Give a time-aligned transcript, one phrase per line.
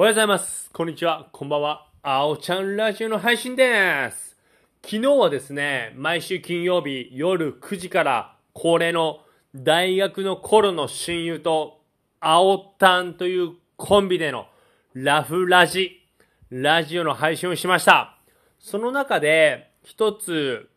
[0.00, 0.70] おはようございます。
[0.72, 1.28] こんにちは。
[1.32, 1.88] こんばんは。
[2.04, 4.36] あおちゃんラジオの配信です。
[4.80, 9.22] 昨日はですね、毎週金曜日夜9時から恒例の
[9.56, 11.80] 大学の頃の親友と
[12.20, 14.46] あおたんというコンビでの
[14.94, 16.00] ラフラジ、
[16.48, 18.20] ラジオの配信をしました。
[18.60, 20.70] その中で一つ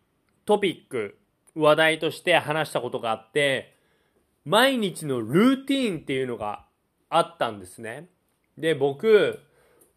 [0.46, 1.16] トピック、
[1.54, 3.76] 話題として話したことがあって、
[4.44, 6.64] 毎日のルーティーンっていうのが
[7.08, 8.08] あったんですね。
[8.58, 9.40] で、僕、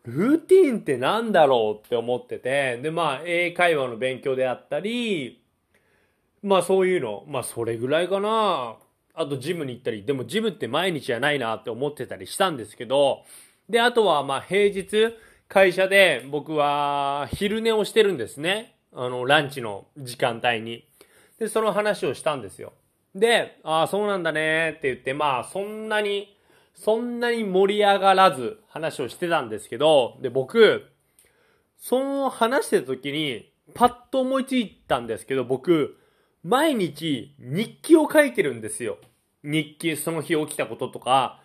[0.06, 5.42] ルーティンってなんだろうって思ってて、で、まあ、英会話の勉強であったり、
[6.46, 8.76] まあそういうの、まあそれぐらいかな。
[9.16, 13.24] あとジムに行ったり、でもジムって毎日じゃないなって思ってたりしたんですけど、
[13.68, 15.16] で、あとはまあ平日、
[15.48, 18.76] 会社で僕は昼寝をしてるんですね。
[18.94, 20.88] あの、ランチの時間帯に。
[21.40, 22.74] で、その話をしたんですよ。
[23.16, 26.35] で、ああ、そうなんだねって言って、まあそんなに、
[26.76, 30.86] そんなに盛り上がらず話をしてたんですけど、で、僕、
[31.80, 35.98] その話してた時に、パッと思いついたんですけど、僕、
[36.44, 38.98] 毎日日記を書いてるんですよ。
[39.44, 41.42] 日記、その日起きたこととか、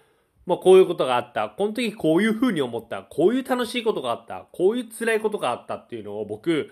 [0.47, 1.49] まあこういうことがあった。
[1.49, 3.05] この時こういう風に思った。
[3.05, 4.49] こういう楽しいことがあった。
[4.53, 6.71] こういう辛いことがあったっていうのを僕、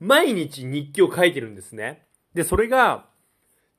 [0.00, 2.06] 毎日日記を書いてるんですね。
[2.34, 3.06] で、それが、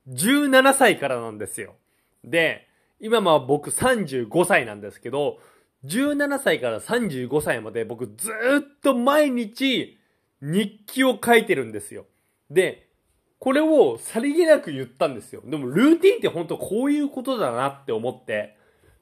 [0.08, 1.76] 17歳からなんですよ。
[2.24, 2.69] で、
[3.00, 5.40] 今まあ僕35歳なんですけど、
[5.86, 9.98] 17歳から35歳まで僕ずっと毎日
[10.42, 12.06] 日記を書いてるんですよ。
[12.50, 12.90] で、
[13.40, 15.42] これをさりげなく言ったんですよ。
[15.46, 18.58] でもルーティンって本当こういうことだなって思って、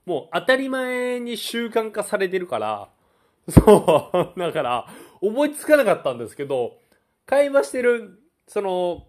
[0.06, 2.90] もう当たり前に習慣化されてるから、
[3.50, 4.88] そう、だから
[5.22, 6.78] 思いつかなかったんですけど、
[7.26, 9.08] 会話してる、その、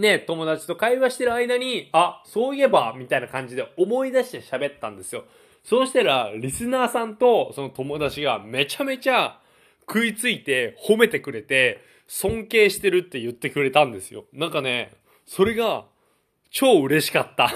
[0.00, 5.24] ね、友達と会話してる間に、あ、そういえば、みたいな感じで思い出して喋ったんですよ。
[5.62, 9.38] そうしたら、リスナーさんとその友達がめちゃめちゃ
[9.86, 14.24] 食いついて褒めてくれて、尊敬してるって言ってくれたんですよ。
[14.32, 14.92] なんかね、
[15.26, 15.84] それが
[16.50, 17.52] 超嬉しかった。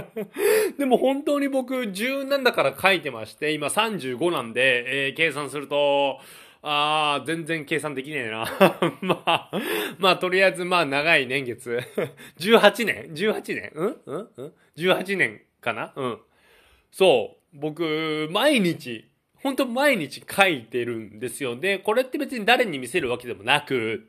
[0.78, 6.20] でも本当に僕17だから書いてまして、今35なんで、えー計算すると、
[6.62, 8.44] あー、全然計算できねえな。
[9.02, 9.50] まあ、
[9.98, 11.80] まあ、とりあえず、まあ、長い年月。
[12.38, 13.72] 18年 ?18 年？
[13.74, 13.96] うん？
[14.06, 14.28] うん？
[14.36, 15.92] うん ?18 年かな？
[15.96, 16.18] うん。
[16.92, 17.58] そう。
[17.58, 21.56] 僕、毎日、本当毎日書いてるんですよ。
[21.56, 24.08] で、これって別に誰に見せるわけでもなく、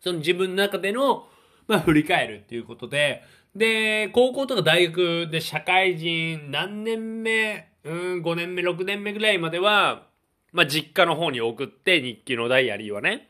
[0.00, 1.28] その自分の中での、
[1.66, 3.22] まあ、振り返るっていうことで、
[3.56, 10.06] で、高校とか大学で社会人何年目、うん、5年目、6年目ぐらいまでは、
[10.52, 13.28] まあ、実家の方に送って日記のダイアリーはね。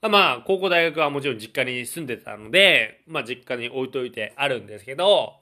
[0.00, 5.34] まあ、高校大学はもちろん実家に住んでたので、まあ、実家に置いといてあるんですけど、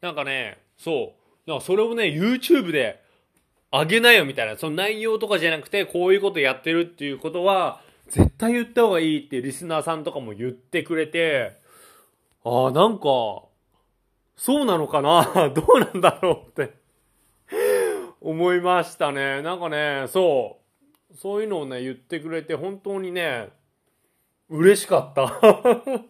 [0.00, 1.14] なんかね、そ
[1.46, 1.50] う。
[1.50, 3.02] なんかそれをね、YouTube で
[3.70, 11.58] あげなよみたいな、その内容とかじゃなくて、こういうことやってるっていうことは、絶対言った方がいいってリスナーさんとかも言ってくれて、
[12.44, 13.42] ああ、なんか、
[14.36, 15.50] そうなのかな？
[15.54, 16.72] どうなんだろうって
[18.20, 19.42] 思いましたね。
[19.42, 20.58] なんかね、そ
[21.12, 21.16] う。
[21.16, 23.50] そういうのをね、言ってくれて、本当にね、
[24.48, 25.40] 嬉しかった。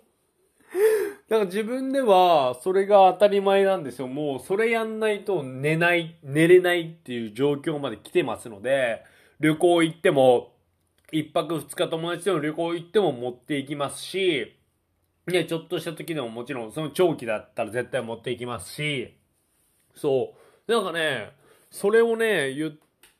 [1.29, 4.09] なんか自分では、それが当たり前なんですよ。
[4.09, 9.05] もう、それやんないと寝ない、寝れないっていう状況まで来てますので、
[9.39, 10.55] 旅行行っても、
[11.13, 14.55] 一泊二日友達との旅行行っても持っていきますし、
[15.27, 19.15] ね、ちょっとした時でももちろん、その長期だったら絶対持っていきますし、
[19.95, 20.35] そ
[20.67, 20.73] う。
[20.73, 21.33] なんかね、
[21.71, 22.73] それをね、言っ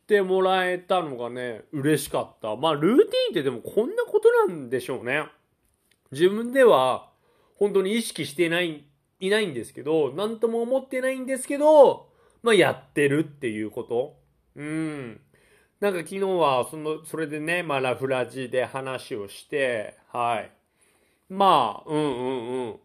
[0.07, 2.57] てもらえたのがね、嬉しかった。
[2.57, 5.25] まあ、ルーティーンってでもこんなことなんでしょうね。
[6.11, 7.11] 自分では、
[7.57, 8.85] 本当に意識してない、
[9.21, 12.09] いないんですけど、なんとも思ってないんですけど、
[12.43, 14.17] まあ、やってるっていうこと。
[14.57, 15.21] うん。
[15.81, 20.51] なんか昨日は、その、それでね、まあ、ラフラジで話をして、はい。
[21.29, 22.81] まあ、うんうんうん。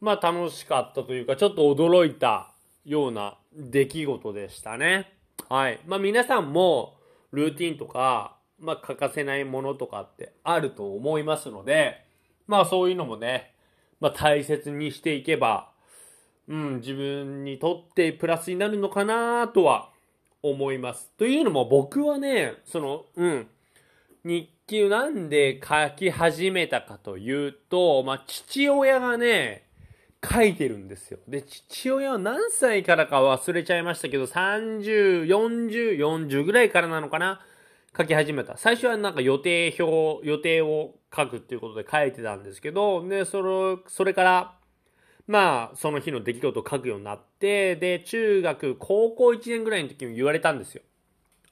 [0.00, 2.52] まあ、楽しかったというか、ちょっと驚いた
[2.84, 5.12] ような出来事でしたね。
[5.48, 5.80] はい。
[5.86, 6.96] まあ、皆さんも、
[7.32, 12.04] ルーティンとか、まあ、欠かせないものとかってあると思いますので、
[12.46, 13.54] まあ、そういうのもね、
[14.00, 15.70] まあ、大切にしていけば、
[16.48, 19.90] うん、自分にとってプラスになるのかなとは
[20.42, 21.10] 思います。
[21.16, 23.48] というのも僕はね、その、うん、
[24.24, 29.69] 日記をなんで書き始めたかというと、まあ、父親がね、
[30.22, 31.18] 書いてるんですよ。
[31.26, 37.40] で、父親は何歳からか忘れちゃいましたけど、30、40、40ぐらいからなのかな？
[37.96, 38.56] 書き始めた。
[38.56, 44.54] 最初はなんか予定表、予定を書くっていうことで書いてたんですけど、で、それ、それから、
[45.26, 50.82] まあ、その日の出来事を書くようになって、で、中学、高校1年ぐらいの時に言われたんですよ。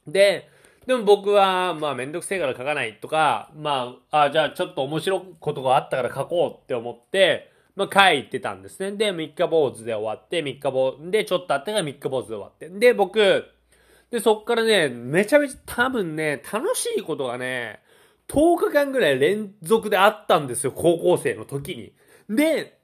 [0.07, 0.49] で、
[0.87, 8.91] でも僕は、まあめんどくせえから書かないとか、まあ、あじゃあちょっと面白いことがあったから書こうって思って、まあ書いてたんですね。
[8.91, 12.69] で、三日坊主で終わって、三日坊主でちょっとあってから三日坊主で終わって。
[12.69, 13.45] で、僕、
[14.11, 17.81] で、そっからね、めちゃめちゃ多分ね、楽しいことがね、
[18.27, 21.93] 10日間ぐらい連続であったんですよ、高校生の時に。
[22.29, 22.81] で、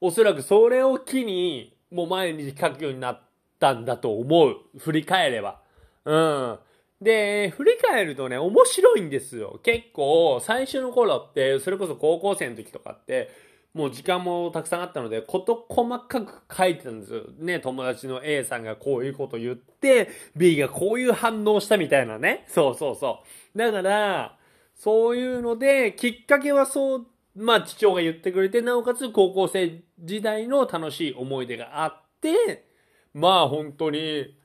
[0.00, 3.20] おそらくそれを機に、もう毎日書くようになっ
[3.60, 4.56] たんだと思う。
[4.78, 5.60] 振り返れば。
[6.06, 6.58] うん。
[7.02, 9.60] で、振り返るとね、面白いんですよ。
[9.62, 17.22] 結構、最初の頃って、それこそ高校生の時とかって、もう時間もたくさんあったので、こと細かく書いてたんですよ。
[17.38, 22.44] ね、友達の A さんがこういうこと言って、B がこういう反応したみたいなね。
[22.48, 23.22] そうそうそ
[23.54, 23.58] う。
[23.58, 24.36] だから、
[24.74, 32.66] そういうので、きっかけはそう、まあ父親が言ってくれて、なおかつ高校生時代の楽しい思い出があって、
[33.14, 34.36] まあ本当に、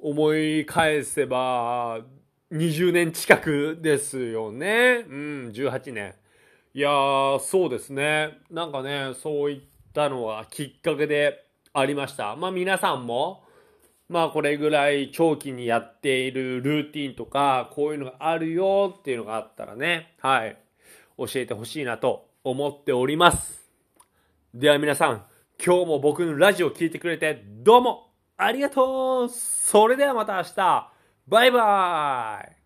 [0.00, 2.00] 思い返せば、
[2.52, 5.04] 20年近くですよね。
[5.08, 6.14] うん、18年。
[6.76, 8.40] いやー、そうですね。
[8.50, 12.34] なんかね、そういったのはきっかけでありました。
[12.34, 13.44] まあ皆さんも、
[14.08, 20.56] まあこれぐらい長期にやっているルーティンとか、こういうのがあるよっていうのがあったらね、はい、
[21.16, 23.70] 教えてほしいなと思っております。
[24.52, 25.24] では皆さん、
[25.64, 30.92] 今日も僕のラジオを聴いてくれてどうもありがとうそれではまた明日
[31.28, 32.63] バイバーイ